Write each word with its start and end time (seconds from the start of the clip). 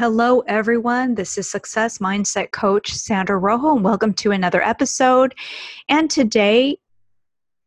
Hello, 0.00 0.40
everyone. 0.46 1.14
This 1.14 1.36
is 1.36 1.50
Success 1.50 1.98
Mindset 1.98 2.52
Coach 2.52 2.90
Sandra 2.90 3.36
Rojo, 3.36 3.74
and 3.74 3.84
welcome 3.84 4.14
to 4.14 4.30
another 4.30 4.62
episode. 4.62 5.34
And 5.90 6.10
today, 6.10 6.78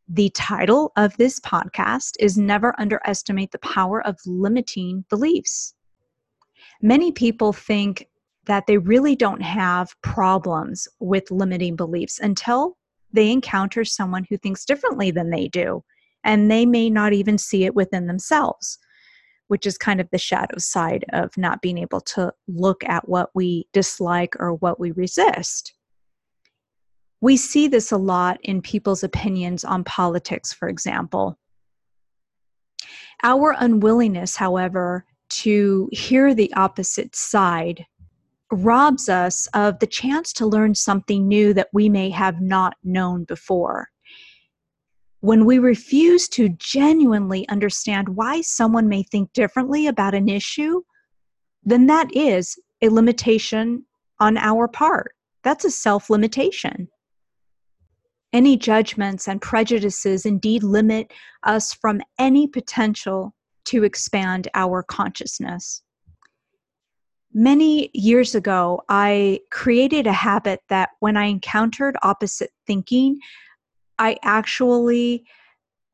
the 0.07 0.31
title 0.31 0.91
of 0.97 1.15
this 1.17 1.39
podcast 1.41 2.13
is 2.19 2.35
Never 2.35 2.73
Underestimate 2.79 3.51
the 3.51 3.59
Power 3.59 4.03
of 4.03 4.17
Limiting 4.25 5.05
Beliefs. 5.11 5.75
Many 6.81 7.11
people 7.11 7.53
think 7.53 8.07
that 8.45 8.65
they 8.65 8.79
really 8.79 9.15
don't 9.15 9.43
have 9.43 9.93
problems 10.01 10.87
with 10.99 11.29
limiting 11.29 11.75
beliefs 11.75 12.17
until 12.17 12.77
they 13.11 13.29
encounter 13.29 13.85
someone 13.85 14.25
who 14.27 14.37
thinks 14.37 14.65
differently 14.65 15.11
than 15.11 15.29
they 15.29 15.49
do, 15.49 15.83
and 16.23 16.49
they 16.49 16.65
may 16.65 16.89
not 16.89 17.13
even 17.13 17.37
see 17.37 17.65
it 17.65 17.75
within 17.75 18.07
themselves 18.07 18.79
which 19.47 19.65
is 19.65 19.77
kind 19.77 19.99
of 20.01 20.09
the 20.11 20.17
shadow 20.17 20.57
side 20.57 21.05
of 21.13 21.35
not 21.37 21.61
being 21.61 21.77
able 21.77 22.01
to 22.01 22.33
look 22.47 22.83
at 22.85 23.07
what 23.07 23.29
we 23.33 23.67
dislike 23.73 24.35
or 24.39 24.53
what 24.53 24.79
we 24.79 24.91
resist. 24.91 25.73
We 27.21 27.37
see 27.37 27.67
this 27.67 27.91
a 27.91 27.97
lot 27.97 28.39
in 28.43 28.61
people's 28.61 29.03
opinions 29.03 29.63
on 29.63 29.83
politics, 29.83 30.51
for 30.51 30.67
example. 30.67 31.37
Our 33.23 33.55
unwillingness, 33.57 34.35
however, 34.35 35.05
to 35.29 35.89
hear 35.91 36.33
the 36.33 36.53
opposite 36.53 37.15
side 37.15 37.85
robs 38.51 39.09
us 39.09 39.47
of 39.53 39.79
the 39.79 39.87
chance 39.87 40.33
to 40.33 40.45
learn 40.45 40.75
something 40.75 41.27
new 41.27 41.53
that 41.53 41.69
we 41.73 41.89
may 41.89 42.09
have 42.09 42.41
not 42.41 42.75
known 42.83 43.23
before 43.23 43.89
when 45.23 45.45
we 45.45 45.57
refuse 45.57 46.27
to 46.27 46.49
genuinely 46.49 47.47
understand 47.47 48.09
why 48.09 48.41
someone 48.41 48.89
may 48.89 49.01
think 49.03 49.31
differently 49.31 49.87
about 49.87 50.13
an 50.13 50.27
issue, 50.27 50.81
then 51.63 51.85
that 51.85 52.13
is 52.13 52.59
a 52.81 52.89
limitation 52.89 53.85
on 54.19 54.35
our 54.35 54.67
part. 54.67 55.15
That's 55.41 55.63
a 55.63 55.71
self 55.71 56.09
limitation. 56.09 56.89
Any 58.33 58.57
judgments 58.57 59.29
and 59.29 59.41
prejudices 59.41 60.25
indeed 60.25 60.61
limit 60.61 61.13
us 61.43 61.73
from 61.73 62.01
any 62.19 62.45
potential 62.45 63.33
to 63.67 63.85
expand 63.85 64.49
our 64.53 64.83
consciousness. 64.83 65.83
Many 67.33 67.91
years 67.93 68.35
ago, 68.35 68.81
I 68.89 69.39
created 69.51 70.05
a 70.05 70.11
habit 70.11 70.59
that 70.67 70.89
when 70.99 71.15
I 71.15 71.27
encountered 71.27 71.95
opposite 72.03 72.51
thinking, 72.67 73.19
I 73.99 74.17
actually 74.23 75.25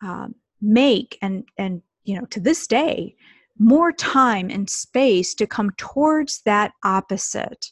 um, 0.01 0.35
make 0.61 1.17
and 1.21 1.45
and 1.57 1.81
you 2.03 2.17
know 2.17 2.25
to 2.27 2.39
this 2.39 2.67
day 2.67 3.15
more 3.59 3.91
time 3.91 4.49
and 4.49 4.69
space 4.69 5.35
to 5.35 5.45
come 5.45 5.71
towards 5.77 6.41
that 6.43 6.71
opposite. 6.83 7.71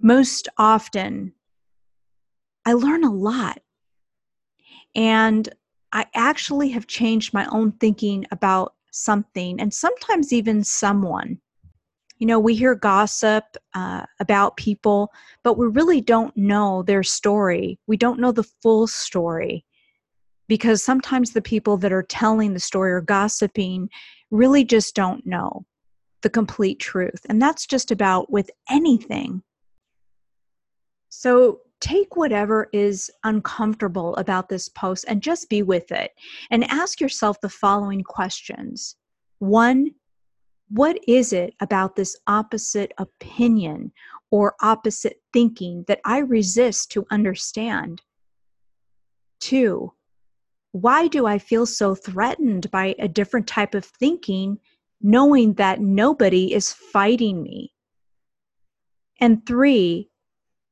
Most 0.00 0.48
often, 0.56 1.34
I 2.64 2.72
learn 2.72 3.04
a 3.04 3.12
lot. 3.12 3.60
And 4.94 5.48
I 5.92 6.06
actually 6.14 6.70
have 6.70 6.86
changed 6.86 7.34
my 7.34 7.46
own 7.46 7.72
thinking 7.72 8.26
about 8.30 8.74
something 8.90 9.60
and 9.60 9.72
sometimes 9.72 10.32
even 10.32 10.64
someone. 10.64 11.38
You 12.18 12.26
know, 12.26 12.38
we 12.38 12.54
hear 12.54 12.74
gossip 12.74 13.44
uh, 13.74 14.04
about 14.20 14.56
people, 14.56 15.12
but 15.44 15.56
we 15.56 15.66
really 15.66 16.00
don't 16.00 16.36
know 16.36 16.82
their 16.82 17.02
story. 17.02 17.78
We 17.86 17.96
don't 17.96 18.20
know 18.20 18.32
the 18.32 18.42
full 18.62 18.86
story 18.86 19.64
because 20.48 20.82
sometimes 20.82 21.32
the 21.32 21.42
people 21.42 21.76
that 21.78 21.92
are 21.92 22.02
telling 22.02 22.54
the 22.54 22.60
story 22.60 22.90
or 22.92 23.00
gossiping 23.00 23.88
really 24.30 24.64
just 24.64 24.94
don't 24.94 25.24
know 25.26 25.64
the 26.22 26.30
complete 26.30 26.80
truth. 26.80 27.24
And 27.28 27.40
that's 27.40 27.66
just 27.66 27.90
about 27.90 28.30
with 28.32 28.50
anything. 28.68 29.42
So 31.10 31.60
take 31.80 32.16
whatever 32.16 32.68
is 32.72 33.10
uncomfortable 33.24 34.16
about 34.16 34.48
this 34.48 34.68
post 34.68 35.04
and 35.06 35.22
just 35.22 35.48
be 35.48 35.62
with 35.62 35.92
it 35.92 36.10
and 36.50 36.64
ask 36.64 37.00
yourself 37.00 37.40
the 37.40 37.48
following 37.48 38.02
questions. 38.02 38.96
One, 39.38 39.94
what 40.70 40.98
is 41.08 41.32
it 41.32 41.54
about 41.60 41.96
this 41.96 42.16
opposite 42.26 42.92
opinion 42.98 43.92
or 44.30 44.54
opposite 44.60 45.20
thinking 45.32 45.84
that 45.88 46.00
I 46.04 46.18
resist 46.18 46.90
to 46.92 47.06
understand? 47.10 48.02
Two, 49.40 49.92
why 50.72 51.08
do 51.08 51.26
I 51.26 51.38
feel 51.38 51.64
so 51.64 51.94
threatened 51.94 52.70
by 52.70 52.94
a 52.98 53.08
different 53.08 53.46
type 53.46 53.74
of 53.74 53.84
thinking, 53.84 54.58
knowing 55.00 55.54
that 55.54 55.80
nobody 55.80 56.52
is 56.52 56.72
fighting 56.72 57.42
me? 57.42 57.72
And 59.20 59.44
three, 59.46 60.10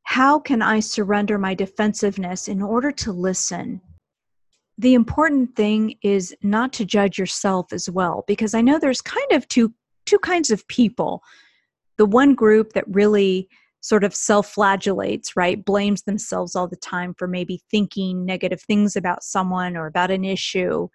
how 0.03 0.39
can 0.39 0.63
I 0.63 0.81
surrender 0.81 1.39
my 1.39 1.55
defensiveness 1.55 2.49
in 2.49 2.63
order 2.63 2.93
to 2.93 3.13
listen? 3.13 3.81
The 4.79 4.95
important 4.95 5.57
thing 5.57 5.97
is 6.03 6.35
not 6.43 6.73
to 6.75 6.85
judge 6.85 7.19
yourself 7.19 7.73
as 7.73 7.89
well, 7.89 8.25
because 8.29 8.53
I 8.55 8.61
know 8.61 8.79
there's 8.79 9.01
kind 9.01 9.33
of 9.33 9.49
two 9.49 9.73
two 10.07 10.19
kinds 10.19 10.51
of 10.51 10.67
people. 10.69 11.23
The 11.99 12.07
one 12.07 12.35
group 12.35 12.73
that 12.73 12.85
really 12.89 13.49
sort 13.81 14.05
of 14.05 14.15
self 14.15 14.53
flagellates, 14.55 15.31
right? 15.37 15.65
Blames 15.65 16.03
themselves 16.03 16.57
all 16.57 16.67
the 16.67 16.77
time 16.77 17.15
for 17.15 17.29
maybe 17.29 17.63
thinking 17.71 18.25
negative 18.25 18.61
things 18.63 18.97
about 18.97 19.23
someone 19.23 19.77
or 19.77 19.87
about 19.87 20.11
an 20.11 20.25
issue. 20.25 20.89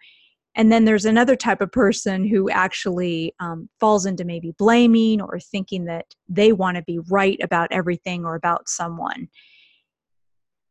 And 0.55 0.71
then 0.71 0.83
there's 0.83 1.05
another 1.05 1.37
type 1.37 1.61
of 1.61 1.71
person 1.71 2.27
who 2.27 2.49
actually 2.49 3.33
um, 3.39 3.69
falls 3.79 4.05
into 4.05 4.25
maybe 4.25 4.53
blaming 4.57 5.21
or 5.21 5.39
thinking 5.39 5.85
that 5.85 6.07
they 6.27 6.51
want 6.51 6.75
to 6.75 6.83
be 6.83 6.99
right 7.09 7.39
about 7.41 7.71
everything 7.71 8.25
or 8.25 8.35
about 8.35 8.67
someone. 8.67 9.29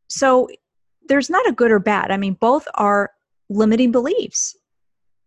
So 0.09 0.49
there's 1.09 1.31
not 1.31 1.49
a 1.49 1.53
good 1.53 1.71
or 1.71 1.79
bad. 1.79 2.11
I 2.11 2.19
mean, 2.19 2.35
both 2.35 2.69
are 2.75 3.13
limiting 3.49 3.93
beliefs 3.93 4.55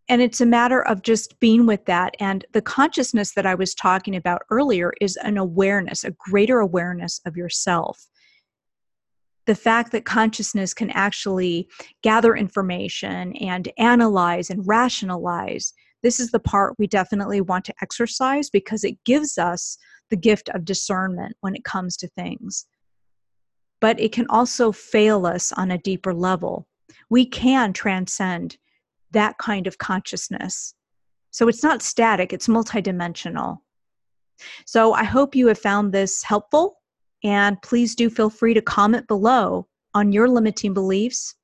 and 0.09 0.21
it's 0.21 0.41
a 0.41 0.45
matter 0.45 0.81
of 0.81 1.01
just 1.01 1.39
being 1.39 1.65
with 1.65 1.85
that. 1.85 2.15
And 2.19 2.45
the 2.51 2.61
consciousness 2.61 3.33
that 3.33 3.45
i 3.45 3.55
was 3.55 3.73
talking 3.73 4.15
about 4.15 4.43
earlier 4.49 4.93
is 4.99 5.17
an 5.17 5.37
awareness 5.37 6.03
a 6.03 6.11
greater 6.11 6.59
awareness 6.59 7.21
of 7.25 7.37
yourself. 7.37 8.07
The 9.45 9.55
fact 9.55 9.91
that 9.91 10.05
consciousness 10.05 10.73
can 10.73 10.89
actually 10.91 11.67
gather 12.01 12.35
information 12.35 13.35
and 13.37 13.69
analyze 13.77 14.49
and 14.49 14.65
rationalize 14.65 15.73
this 16.03 16.19
is 16.19 16.31
the 16.31 16.39
part 16.39 16.75
we 16.77 16.85
definitely 16.85 17.39
want 17.41 17.63
to 17.65 17.73
exercise 17.81 18.49
because 18.49 18.83
it 18.83 19.01
gives 19.05 19.37
us 19.37 19.77
the 20.09 20.17
gift 20.17 20.49
of 20.49 20.65
discernment 20.65 21.37
when 21.39 21.55
it 21.55 21.63
comes 21.63 21.95
to 21.97 22.09
things. 22.09 22.67
But 23.79 23.99
it 23.99 24.11
can 24.11 24.27
also 24.29 24.71
fail 24.71 25.25
us 25.25 25.53
on 25.53 25.71
a 25.71 25.77
deeper 25.77 26.13
level. 26.13 26.67
We 27.09 27.25
can 27.25 27.71
transcend 27.71 28.57
that 29.13 29.37
kind 29.37 29.65
of 29.67 29.77
consciousness. 29.77 30.75
So 31.31 31.47
it's 31.47 31.63
not 31.63 31.81
static, 31.81 32.33
it's 32.33 32.47
multidimensional. 32.47 33.57
So 34.65 34.93
I 34.93 35.03
hope 35.03 35.35
you 35.35 35.47
have 35.47 35.59
found 35.59 35.91
this 35.91 36.21
helpful, 36.23 36.77
and 37.23 37.61
please 37.61 37.95
do 37.95 38.09
feel 38.09 38.29
free 38.29 38.53
to 38.53 38.61
comment 38.61 39.07
below 39.07 39.67
on 39.93 40.11
your 40.11 40.27
limiting 40.27 40.73
beliefs. 40.73 41.35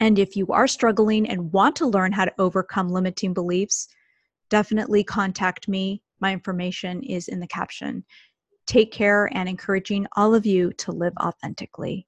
And 0.00 0.18
if 0.18 0.36
you 0.36 0.46
are 0.48 0.68
struggling 0.68 1.28
and 1.28 1.52
want 1.52 1.76
to 1.76 1.86
learn 1.86 2.12
how 2.12 2.24
to 2.24 2.34
overcome 2.38 2.88
limiting 2.88 3.34
beliefs, 3.34 3.88
definitely 4.48 5.04
contact 5.04 5.68
me. 5.68 6.02
My 6.20 6.32
information 6.32 7.02
is 7.02 7.28
in 7.28 7.40
the 7.40 7.48
caption. 7.48 8.04
Take 8.66 8.92
care 8.92 9.28
and 9.32 9.48
encouraging 9.48 10.06
all 10.16 10.34
of 10.34 10.46
you 10.46 10.72
to 10.74 10.92
live 10.92 11.14
authentically. 11.20 12.06